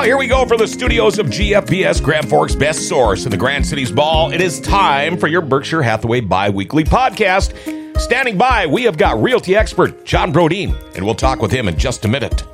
[0.00, 3.36] Oh, here we go for the studios of GFBS Grand Forks Best Source in the
[3.36, 4.32] Grand Cities Mall.
[4.32, 7.52] It is time for your Berkshire Hathaway bi-weekly podcast.
[8.00, 11.76] Standing by, we have got realty expert John Brodeen, and we'll talk with him in
[11.76, 12.44] just a minute.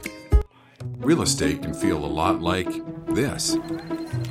[0.96, 2.66] Real estate can feel a lot like
[3.14, 3.56] this,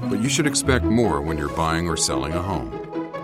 [0.09, 2.69] but you should expect more when you're buying or selling a home.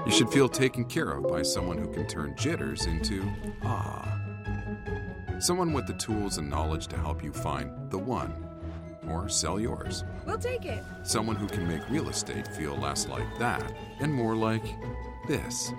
[0.06, 3.30] You should feel taken care of by someone who can turn jitters into
[3.62, 4.08] ah.
[5.40, 8.51] Someone with the tools and knowledge to help you find the one
[9.10, 10.04] or sell yours.
[10.26, 10.84] We'll take it.
[11.04, 14.64] Someone who can make real estate feel less like that and more like
[15.28, 15.72] this.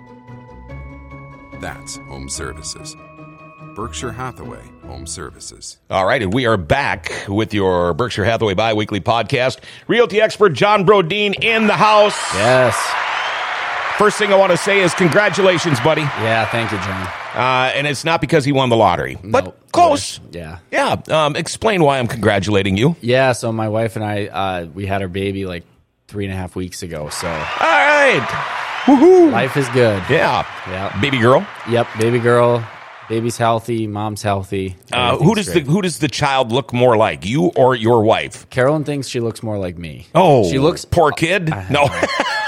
[1.61, 2.95] That's home services.
[3.75, 5.79] Berkshire Hathaway Home Services.
[5.89, 9.59] All right, and we are back with your Berkshire Hathaway bi-weekly podcast.
[9.87, 12.17] Realty expert John Brodeen in the house.
[12.35, 13.12] Yes.
[13.97, 16.01] First thing I want to say is congratulations, buddy.
[16.01, 17.07] Yeah, thank you, John.
[17.35, 20.19] Uh, and it's not because he won the lottery, but close.
[20.31, 20.59] Yeah.
[20.71, 20.95] Yeah.
[21.09, 22.95] Um, explain why I'm congratulating you.
[23.01, 25.63] Yeah, so my wife and I, uh, we had our baby like
[26.07, 27.09] three and a half weeks ago.
[27.09, 28.19] So All right.
[28.85, 29.31] Woohoo.
[29.31, 30.03] life is good.
[30.09, 30.45] Yeah.
[30.67, 30.99] Yeah.
[30.99, 31.45] Baby girl.
[31.69, 32.67] Yep, baby girl,
[33.09, 34.75] baby's healthy, mom's healthy.
[34.91, 38.03] Uh, who does Everything's the who does the child look more like, you or your
[38.03, 38.49] wife?
[38.49, 40.07] Carolyn thinks she looks more like me.
[40.15, 41.49] Oh, she looks poor kid.
[41.69, 41.87] No.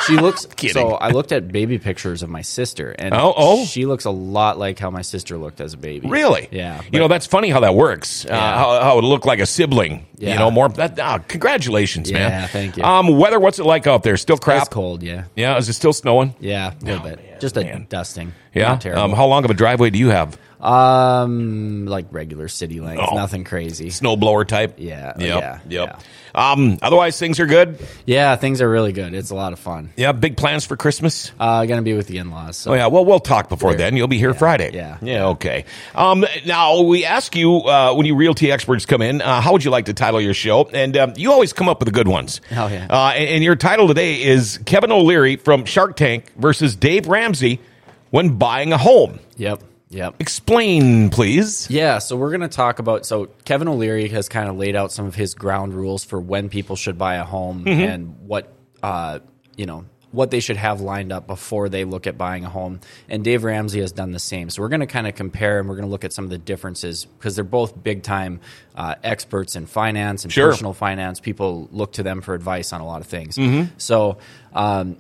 [0.07, 0.47] She looks.
[0.71, 3.65] So I looked at baby pictures of my sister, and Oh, oh.
[3.65, 6.07] she looks a lot like how my sister looked as a baby.
[6.09, 6.47] really?
[6.51, 6.81] Yeah.
[6.91, 8.25] You know that's funny how that works.
[8.25, 10.05] Uh, how, how it looked like a sibling.
[10.17, 10.37] You Yeah.
[10.37, 10.69] know more.
[10.69, 12.31] That, ah, congratulations, man.
[12.31, 12.83] Yeah, thank you.
[12.83, 13.39] Um, weather.
[13.39, 14.17] What's it like out there?
[14.17, 14.61] Still crap.
[14.63, 15.03] it's cold.
[15.03, 15.25] Yeah.
[15.35, 15.57] Yeah.
[15.57, 16.35] Is it still snowing?
[16.39, 17.39] Yeah, a little bit.
[17.39, 18.33] Just a dusting.
[18.53, 18.69] Yeah.
[18.69, 19.03] Not terrible.
[19.03, 20.37] Um, how long of a driveway do you have?
[20.65, 23.15] Um, like regular city length, Oh.
[23.15, 23.89] nothing crazy.
[23.89, 24.75] Snowblower type.
[24.77, 25.19] Yeah, Yep.
[25.19, 26.01] yeah, Yep.
[26.33, 26.77] Um.
[26.81, 27.79] Otherwise, things are good.
[28.05, 29.13] Yeah, things are really good.
[29.13, 29.91] It's a lot of fun.
[29.95, 30.11] Yeah.
[30.11, 31.31] Big plans for Christmas.
[31.39, 32.57] Uh, gonna be with the in-laws.
[32.57, 32.71] So.
[32.71, 33.95] Oh yeah, well we'll talk before then.
[33.95, 34.71] You'll be here Friday.
[34.73, 34.97] yeah.
[35.01, 35.63] yeah, okay.
[35.95, 39.63] Um, now we ask you uh, when you realty experts come in, uh, how would
[39.63, 40.65] you like to title your show?
[40.73, 42.41] And um, you always come up with the good ones.
[42.51, 42.87] Oh, yeah.
[42.89, 47.61] Uh, and, and your title today is Kevin O'Leary from Shark Tank versus Dave Ramsey
[48.09, 49.19] when buying a home.
[49.37, 49.61] Yep.
[49.89, 50.15] Yep.
[50.19, 51.69] Explain, please.
[51.69, 53.05] Yeah, so we're going to talk about.
[53.05, 56.49] So Kevin O'Leary has kind of laid out some of his ground rules for when
[56.49, 57.81] people should buy a home Mm-hmm.
[57.81, 58.51] and what
[58.83, 59.19] uh,
[59.55, 62.79] you know what they should have lined up before they look at buying a home.
[63.09, 64.49] And Dave Ramsey has done the same.
[64.49, 66.31] So we're going to kind of compare and we're going to look at some of
[66.31, 68.39] the differences because they're both big time
[68.75, 70.49] uh, experts in finance and Sure.
[70.51, 71.19] personal finance.
[71.19, 73.37] People look to them for advice on a lot of things.
[73.37, 73.73] Mm-hmm.
[73.77, 74.17] So.
[74.53, 74.97] Um,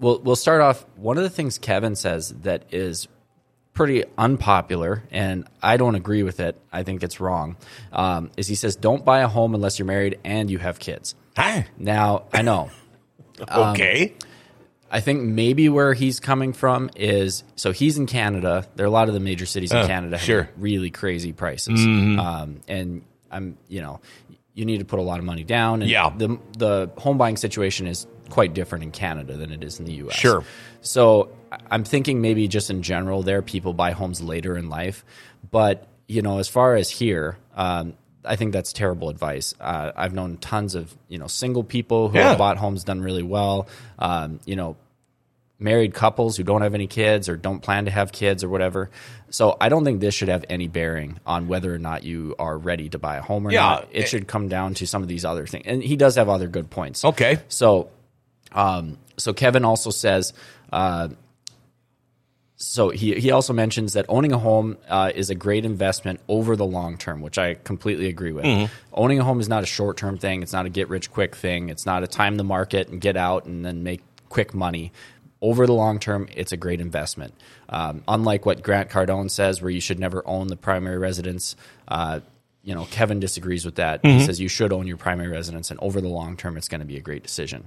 [0.00, 0.84] We'll, we'll start off.
[0.96, 3.06] One of the things Kevin says that is
[3.74, 6.58] pretty unpopular, and I don't agree with it.
[6.72, 7.56] I think it's wrong.
[7.92, 11.14] Um, is he says don't buy a home unless you're married and you have kids.
[11.36, 11.66] Hi.
[11.78, 12.70] Now I know.
[13.48, 14.14] Um, Okay.
[14.92, 18.64] I think maybe where he's coming from is so he's in Canada.
[18.76, 20.44] There are a lot of the major cities in Uh, Canada have sure.
[20.44, 20.62] Mm-hmm.
[20.62, 23.02] really crazy prices, um, and
[23.32, 24.00] I'm you know
[24.54, 25.82] you need to put a lot of money down.
[25.82, 26.12] And Yeah.
[26.16, 29.92] the the home buying situation is quite different in Canada than it is in the
[30.04, 30.16] U.S.
[30.16, 30.44] Sure.
[30.82, 31.30] So
[31.70, 35.04] I'm thinking maybe just in general, there people buy homes later in life,
[35.50, 37.38] but you know, as far as here.
[37.56, 37.94] Um,
[38.26, 39.54] I think that's terrible advice.
[39.60, 42.30] Uh, I've known tons of you know single people who Yeah.
[42.30, 43.68] have bought homes done really well.
[43.98, 44.76] Um, you know,
[45.58, 48.90] married couples who don't have any kids or don't plan to have kids or whatever.
[49.30, 52.56] So I don't think this should have any bearing on whether or not you are
[52.56, 53.60] ready to buy a home or Yeah.
[53.60, 53.88] not.
[53.92, 55.64] It should come down to some of these other things.
[55.66, 57.04] And he does have other good points.
[57.04, 57.38] Okay.
[57.48, 57.88] So,
[58.54, 60.32] um, so Kevin also says,
[60.72, 61.08] uh,
[62.56, 66.56] so he, he also mentions that owning a home uh, is a great investment over
[66.56, 68.44] the long term, which I completely agree with.
[68.92, 70.42] Owning a home is not a short term thing.
[70.42, 71.68] It's not a get rich quick thing.
[71.68, 74.92] It's not a time the market and get out and then make quick money.
[75.40, 77.34] Over the long term, it's a great investment.
[77.68, 81.56] Um, unlike what Grant Cardone says, where you should never own the primary residence,
[81.86, 82.20] uh,
[82.62, 84.00] you know Kevin disagrees with that.
[84.04, 86.80] He says you should own your primary residence, and over the long term, it's going
[86.80, 87.66] to be a great decision.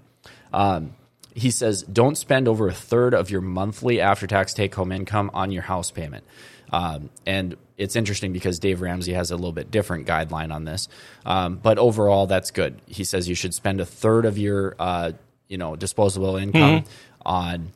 [0.53, 0.93] Um,
[1.33, 5.61] he says don't spend over a third of your monthly after-tax take-home income on your
[5.63, 6.23] house payment.
[6.71, 10.89] Um, and it's interesting because Dave Ramsey has a little bit different guideline on this,
[11.25, 12.81] um, but overall that's good.
[12.87, 15.11] He says you should spend a third of your uh,
[15.47, 16.83] you know disposable income
[17.25, 17.71] on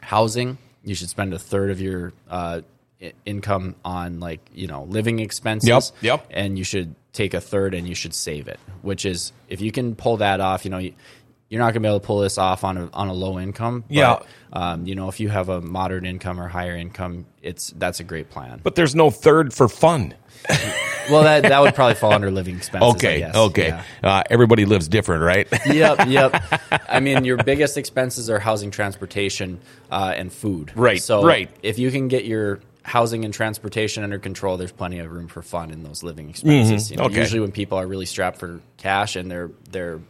[0.00, 0.58] housing.
[0.84, 2.60] You should spend a third of your uh,
[3.02, 5.68] i- income on like you know living expenses.
[5.68, 6.26] Yep, yep.
[6.30, 8.60] And you should take a third and you should save it.
[8.82, 10.90] Which is if you can pull that off, you know.
[11.48, 13.12] You, you're not going to be able to pull this off on a on a
[13.12, 13.80] low income.
[13.88, 14.18] But, Yeah.
[14.50, 18.04] Um, you know, if you have a moderate income or higher income, it's that's a
[18.04, 18.60] great plan.
[18.62, 20.14] But there's no third for fun.
[21.10, 22.94] Well, that that would probably fall under living expenses.
[22.96, 23.30] Okay.
[23.34, 23.68] Okay.
[23.68, 23.82] Yeah.
[24.02, 25.48] Uh, everybody lives different, right?
[25.66, 26.42] yep, yep.
[26.88, 29.58] I mean, your biggest expenses are housing, transportation,
[29.90, 30.70] uh, and food.
[30.76, 31.48] Right, So, right.
[31.62, 35.40] If you can get your housing and transportation under control, there's plenty of room for
[35.40, 36.90] fun in those living expenses.
[36.90, 37.12] You know, Mm-hmm.
[37.12, 37.20] Okay.
[37.22, 40.00] Usually, when people are really strapped for cash and their their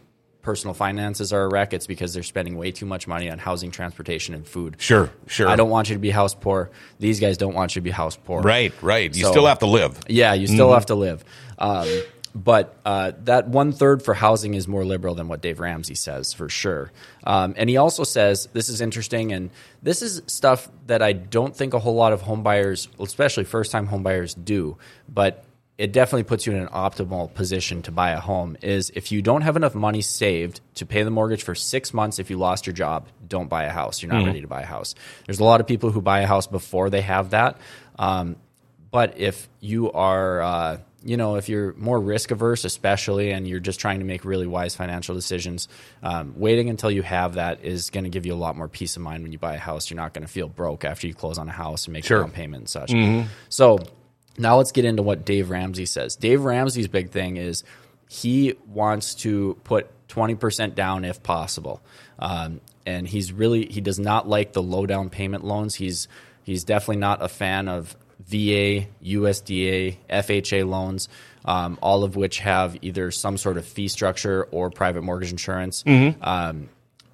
[0.49, 3.69] personal finances are a wreck, it's because they're spending way too much money on housing,
[3.69, 4.75] transportation, and food.
[4.79, 5.47] Sure, sure.
[5.47, 6.71] I don't want you to be house poor.
[6.97, 8.41] These guys don't want you to be house poor.
[8.41, 9.15] Right, right.
[9.15, 9.99] You So- still have to live.
[10.07, 11.23] Yeah, you still have to live.
[11.59, 11.87] Um,
[12.33, 16.33] but uh, that one third for housing is more liberal than what Dave Ramsey says
[16.33, 16.91] for sure.
[17.23, 19.51] Um, and he also says this is interesting, and
[19.83, 23.87] this is stuff that I don't think a whole lot of homebuyers, especially first time
[23.87, 24.77] homebuyers, do.
[25.07, 25.43] But
[25.79, 28.57] it definitely puts you in an optimal position to buy a home.
[28.61, 32.19] Is if you don't have enough money saved to pay the mortgage for six months,
[32.19, 34.03] if you lost your job, don't buy a house.
[34.03, 34.93] You're not ready to buy a house.
[35.25, 37.59] There's a lot of people who buy a house before they have that.
[37.97, 38.35] Um,
[38.91, 43.61] but if you are, uh, you know, if you're more risk averse, especially, and you're
[43.61, 45.69] just trying to make really wise financial decisions,
[46.03, 48.97] um, waiting until you have that is going to give you a lot more peace
[48.97, 49.89] of mind when you buy a house.
[49.89, 52.19] You're not going to feel broke after you close on a house and make Sure.
[52.19, 52.91] down payment and such.
[53.47, 53.79] So
[54.37, 56.15] now let's get into what Dave Ramsey says.
[56.15, 57.63] Dave Ramsey's big thing is
[58.09, 61.81] he wants to put 20% down if possible.
[62.17, 65.75] Um, and he's really, he does not like the low down payment loans.
[65.75, 66.07] He's,
[66.43, 71.07] he's definitely not a fan of VA, USDA, FHA loans,
[71.45, 75.83] um, all of which have either some sort of fee structure or private mortgage insurance.
[76.21, 76.69] Um,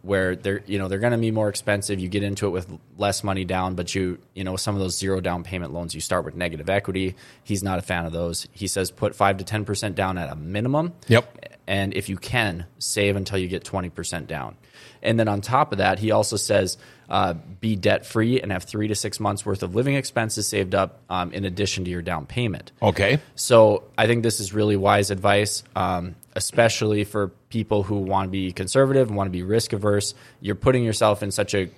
[0.06, 2.00] where they're you know they're going to be more expensive.
[2.00, 2.68] You get into it with
[2.98, 6.02] less money down, but you you know some of those zero down payment loans you
[6.02, 7.16] start with negative equity.
[7.44, 8.48] He's not a fan of those.
[8.52, 10.94] He says put five to ten percent down at a minimum.
[11.07, 11.55] Yep.
[11.67, 14.56] And if you can save until you get twenty percent down,
[15.01, 16.77] and then on top of that, he also says
[17.09, 20.73] uh, be debt free and have three to six months worth of living expenses saved
[20.73, 22.71] up um, in addition to your down payment.
[22.81, 23.19] Okay.
[23.35, 28.31] So I think this is really wise advice, um, especially for people who want to
[28.31, 30.13] be conservative and want to be risk averse.
[30.41, 31.69] You're putting yourself in such a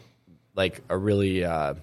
[0.56, 1.76] like a really uh,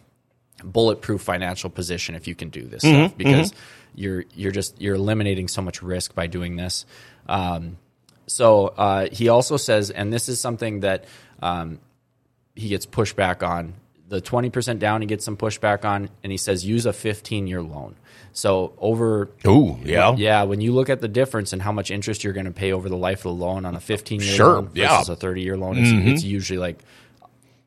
[0.64, 3.52] bulletproof financial position if you can do this stuff because
[3.94, 6.86] you're you're just you're eliminating so much risk by doing this.
[7.28, 7.76] Um,
[8.26, 11.04] so uh, he also says, and this is something that
[11.42, 11.78] um,
[12.54, 13.74] he gets pushback on.
[14.08, 17.62] The 20% down, he gets some pushback on, and he says use a 15 year
[17.62, 17.96] loan.
[18.32, 20.14] So over Ooh, yeah.
[20.16, 22.72] yeah, when you look at the difference in how much interest you're going to pay
[22.72, 25.00] over the life of the loan on a 15 year Sure, loan versus yeah.
[25.02, 25.12] Mm-hmm.
[25.12, 26.80] a 30 year loan, it's, it's usually like,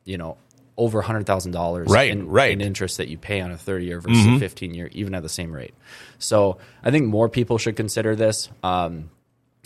[0.03, 0.37] you know,
[0.75, 2.51] over $100,000 Right, in, right.
[2.51, 5.23] in interest that you pay on a 30 year versus a 15 year, even at
[5.23, 5.73] the same rate.
[6.19, 8.47] So I think more people should consider this.
[8.61, 9.09] Um,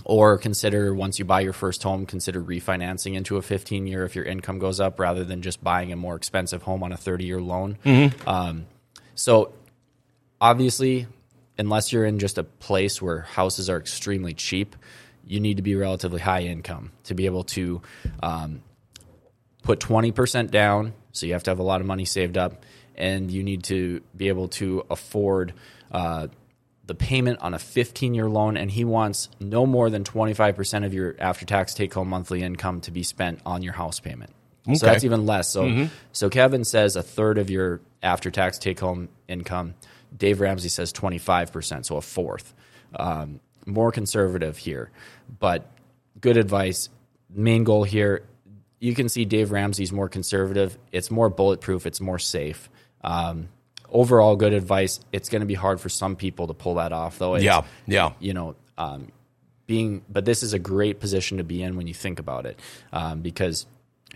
[0.06, 4.15] or consider once you buy your first home, consider refinancing into a 15 year if
[4.15, 7.25] your income goes up rather than just buying a more expensive home on a 30
[7.25, 7.77] year loan.
[8.27, 8.65] Um,
[9.15, 9.53] so
[10.39, 11.07] obviously,
[11.57, 14.75] unless you're in just a place where houses are extremely cheap,
[15.25, 17.81] you need to be relatively high income to be able to
[18.24, 18.62] um,
[19.63, 20.94] put 20% down.
[21.12, 22.65] So you have to have a lot of money saved up,
[22.95, 25.53] and you need to be able to afford
[25.92, 26.27] uh,
[26.91, 28.57] the payment on a 15 year loan.
[28.57, 32.81] And he wants no more than 25% of your after tax take home monthly income
[32.81, 34.31] to be spent on your house payment.
[34.75, 35.48] So that's even less.
[35.48, 39.75] So, so Kevin says a third of your after tax take home income.
[40.15, 42.53] Dave Ramsey says 25%, so a fourth.
[42.93, 44.91] Um, more conservative here,
[45.39, 45.71] but
[46.19, 46.89] good advice.
[47.33, 48.24] Main goal here,
[48.79, 50.77] you can see Dave Ramsey's more conservative.
[50.91, 51.86] It's more bulletproof.
[51.86, 52.69] It's more safe.
[53.01, 53.48] Um,
[53.91, 55.00] overall, good advice.
[55.12, 57.36] It's going to be hard for some people to pull that off, though.
[57.36, 58.13] It's, Yeah, yeah.
[58.19, 59.12] You know, um,
[59.67, 62.60] being, but this is a great position to be in when you think about it,
[62.91, 63.65] um, because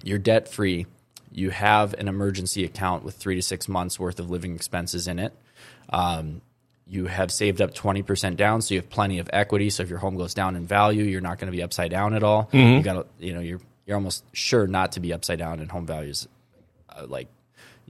[0.04, 0.86] you're debt free.
[1.32, 5.20] You have an emergency account with three to six months worth of living expenses in
[5.20, 5.34] it.
[5.90, 6.42] Um,
[6.88, 9.70] you have saved up 20% down, so you have plenty of equity.
[9.70, 12.14] So if your home goes down in value, you're not going to be upside down
[12.14, 12.50] at all.
[12.78, 15.70] You got to, you know, you're you're almost sure not to be upside down in
[15.70, 16.28] home values,
[16.90, 17.28] uh, like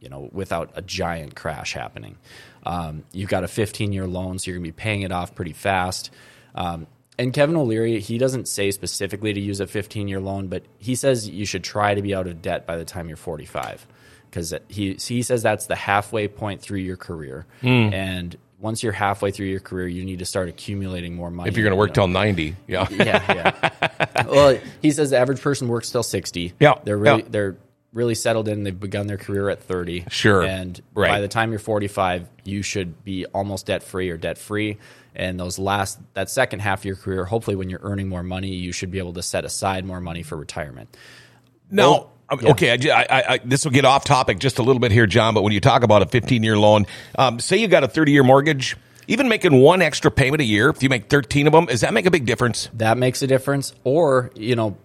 [0.06, 2.16] you know, without a giant crash happening.
[2.64, 5.34] Um, you've got a 15 year loan, so you're going to be paying it off
[5.36, 6.12] pretty fast.
[6.54, 6.86] Um,
[7.18, 10.94] and Kevin O'Leary, he doesn't say specifically to use a 15 year loan, but he
[10.96, 13.88] says you should try to be out of debt by the time you're 45
[14.30, 17.94] because he he says that's the halfway point through your career, Hmm.
[17.94, 21.50] and once you're halfway through your career, you need to start accumulating more money.
[21.50, 22.04] If you're going to you work know.
[22.04, 22.88] till 90, yeah.
[22.90, 24.26] yeah, yeah.
[24.28, 26.54] well, he says the average person works till 60.
[26.60, 27.28] Yeah, they're really yeah.
[27.30, 27.58] they're
[27.96, 28.64] really settled in.
[28.64, 30.06] They've begun their career at 30.
[30.12, 30.44] Sure.
[30.44, 31.10] and Right.
[31.10, 34.78] by the time you're 45, you should be almost debt free or debt free.
[35.16, 38.50] And those last that second half of your career, hopefully, when you're earning more money,
[38.54, 40.96] you should be able to set aside more money for retirement.
[41.72, 42.10] No.
[42.30, 45.06] um, Okay, I, I, I- this will get off topic just a little bit here,
[45.08, 45.34] John.
[45.34, 46.86] But when you talk about a 15 year loan,
[47.18, 48.76] um, say you got a 30 year mortgage,
[49.08, 51.94] even making one extra payment a year, if you make 13 of them, does that
[51.94, 52.70] make a big difference?
[52.74, 53.74] that makes a difference.
[53.84, 54.76] Or, you know,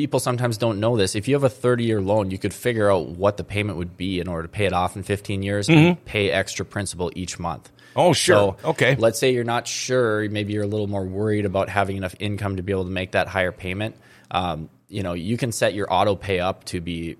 [0.00, 1.14] people sometimes don't know this.
[1.14, 3.98] If you have a 30 year loan, you could figure out what the payment would
[3.98, 7.38] be in order to pay it off in 15 years and pay extra principal each
[7.38, 7.70] month.
[7.94, 8.56] Oh, sure.
[8.64, 8.96] Okay.
[8.96, 12.56] Let's say you're not sure, maybe you're a little more worried about having enough income
[12.56, 13.94] to be able to make that higher payment.
[14.30, 17.18] Um, you know, you can set your auto pay up to be,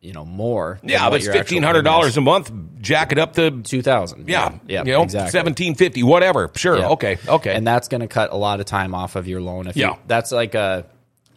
[0.00, 0.80] you know, more.
[0.82, 2.50] Yeah, but it's fifteen hundred dollars a month.
[2.80, 3.62] Jack it up to is.
[3.70, 5.30] 2000 yeah, yeah, you know, exactly.
[5.30, 6.50] seventeen fifty, whatever.
[6.56, 6.76] Sure.
[6.78, 6.88] Yeah.
[6.90, 7.18] Okay.
[7.28, 7.54] Okay.
[7.54, 9.66] And that's going to cut a lot of time off of your loan.
[9.68, 9.90] If Yeah.
[9.92, 10.86] you, that's like a,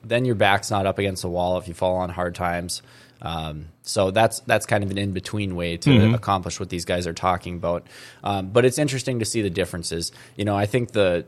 [0.03, 2.82] then your back's not up against the wall if you fall on hard times.
[3.22, 6.13] Um, so that's that's kind of an in between way to Mm-hmm.
[6.13, 7.86] accomplish what these guys are talking about.
[8.24, 10.12] Um, but it's interesting to see the differences.
[10.38, 11.25] You know, I think the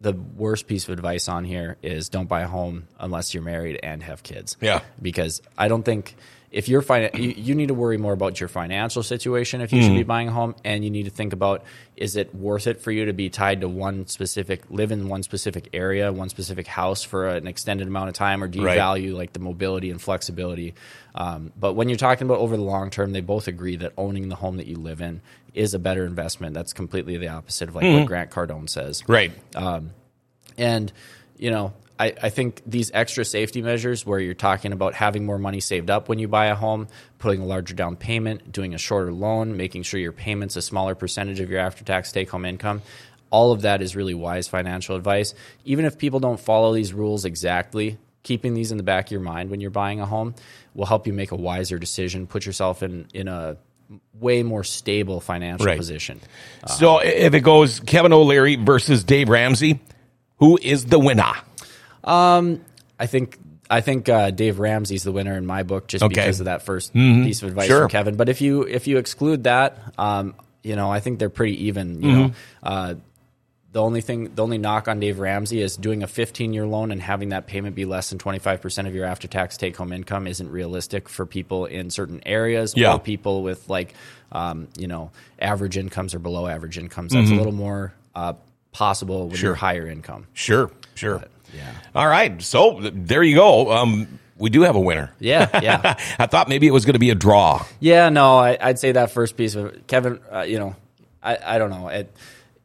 [0.00, 3.80] the worst piece of advice on here is don't buy a home unless you're married
[3.82, 4.56] and have kids.
[4.60, 4.80] Yeah.
[5.02, 6.14] because I don't think
[6.50, 9.82] if you're fin- you, you need to worry more about your financial situation if you
[9.82, 10.08] should be Mm-hmm.
[10.08, 11.62] buying a home, and you need to think about
[11.96, 15.22] is it worth it for you to be tied to one specific live in one
[15.22, 18.76] specific area, one specific house for an extended amount of time, or do you Right.
[18.76, 20.74] value like the mobility and flexibility?
[21.14, 24.28] Um, but when you're talking about over the long term, they both agree that owning
[24.28, 25.20] the home that you live in
[25.54, 26.54] is a better investment.
[26.54, 27.98] That's completely the opposite of like Mm-hmm.
[27.98, 29.02] what Grant Cardone says.
[29.08, 29.32] right.
[30.56, 30.92] And,
[31.36, 35.38] you know, I, I think these extra safety measures where you're talking about having more
[35.38, 36.86] money saved up when you buy a home,
[37.18, 40.94] putting a larger down payment, doing a shorter loan, making sure your payment's a smaller
[40.94, 42.82] percentage of your after tax take home income,
[43.30, 45.34] all of that is really wise financial advice.
[45.64, 49.20] Even if people don't follow these rules exactly, keeping these in the back of your
[49.20, 50.34] mind when you're buying a home
[50.74, 53.56] will help you make a wiser decision, put yourself in, in a
[54.14, 55.76] way more stable financial Right.
[55.78, 56.20] position.
[56.66, 59.80] so if it goes Kevin O'Leary versus Dave Ramsey,
[60.36, 61.32] who is the winner?
[62.08, 63.38] I think
[63.70, 66.14] I think uh, Dave Ramsey's the winner in my book just Okay.
[66.14, 66.92] because of that 1st
[67.24, 67.80] piece of advice Sure.
[67.82, 68.16] from Kevin.
[68.16, 72.02] But if you if you exclude that, um, you know, I think they're pretty even.
[72.02, 72.30] You know,
[72.62, 72.94] uh,
[73.70, 76.90] the only thing, the only knock on Dave Ramsey is doing a 15 year loan
[76.90, 79.92] and having that payment be less than 25 percent of your after tax take home
[79.92, 82.94] income isn't realistic for people in certain areas Yeah.
[82.94, 83.92] or people with like,
[84.32, 87.12] um, you know, average incomes or below average incomes.
[87.12, 88.32] That's a little more uh,
[88.72, 89.50] possible when Sure.
[89.50, 90.26] you're higher income.
[90.32, 90.70] Sure.
[90.94, 91.22] Sure.
[91.54, 91.72] Yeah.
[91.94, 92.40] All right.
[92.42, 93.72] So there you go.
[93.72, 95.12] Um, we do have a winner.
[95.18, 95.98] Yeah, yeah.
[96.18, 97.64] I thought maybe it was going to be a draw.
[97.80, 100.20] Yeah, no, I, I'd say that first piece of Kevin.
[100.32, 100.76] Uh, you know,
[101.22, 101.88] I, I don't know.
[101.88, 102.14] It,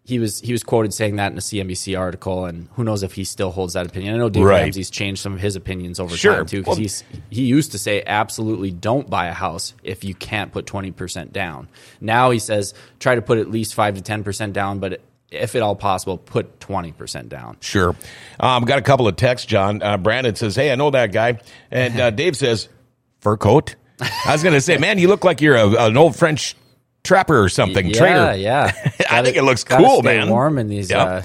[0.06, 3.14] he was he was quoted saying that in a CNBC article, and who knows if
[3.14, 4.14] he still holds that opinion.
[4.14, 4.62] I know Dave Right.
[4.64, 6.36] Ramsey's changed some of his opinions over Sure.
[6.36, 10.04] time too, Well- because he's he used to say absolutely don't buy a house if
[10.04, 11.70] you can't put twenty percent down.
[12.02, 15.00] Now he says try to put at least five to ten percent down, but
[15.34, 17.58] if at all possible, put twenty percent down.
[17.60, 17.90] Sure.
[17.90, 17.98] Um,
[18.64, 19.82] I've got a couple of texts, John.
[19.84, 21.40] Uh, Brandon says, Hey, I know that guy.
[21.72, 22.70] And uh, Dave says,
[23.20, 23.76] Fur coat?
[24.00, 26.56] I was going to say, man, you look like you're a, an old French
[27.04, 28.36] trapper or something, yeah, trader.
[28.36, 28.72] yeah.
[29.10, 30.30] I think it looks cool, man.
[30.30, 31.08] Warm in these Yep.
[31.08, 31.22] uh,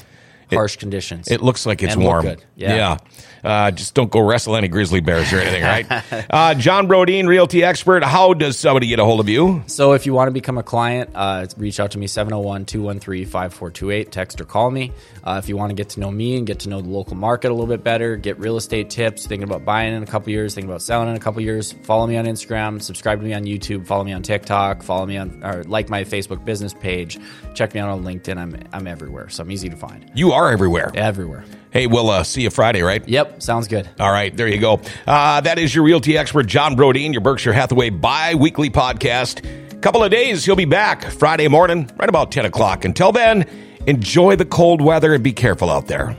[0.54, 1.28] harsh conditions.
[1.28, 2.22] It looks like it's And warm.
[2.24, 2.44] good.
[2.56, 2.98] Yeah.
[3.44, 6.26] Uh, just don't go wrestle any grizzly bears or anything, right?
[6.30, 8.02] uh, John Brodeen, realty expert.
[8.04, 9.62] How does somebody get a hold of you?
[9.66, 14.40] So if you want to become a client, uh, reach out to me 701-213-5428, text
[14.40, 14.92] or call me.
[15.24, 17.16] Uh, if you want to get to know me and get to know the local
[17.16, 20.30] market a little bit better, get real estate tips, thinking about buying in a couple
[20.30, 23.34] years, thinking about selling in a couple years, follow me on Instagram, subscribe to me
[23.34, 27.18] on YouTube, follow me on TikTok, follow me on or like my Facebook business page,
[27.54, 28.38] check me out on LinkedIn.
[28.38, 30.10] I'm I'm everywhere, so I'm easy to find.
[30.14, 30.90] You are everywhere.
[30.94, 31.44] Everywhere.
[31.70, 33.06] Hey, we'll uh, see you Friday, right?
[33.06, 33.88] Yep, sounds good.
[34.00, 34.80] All right, there you go.
[35.06, 39.42] Uh, that is your realty expert, John Brodeen, your Berkshire Hathaway bi weekly podcast.
[39.82, 42.84] Couple of days, he'll be back Friday morning, right about 10 o'clock.
[42.84, 43.48] Until then,
[43.86, 46.16] enjoy the cold weather and be careful out there.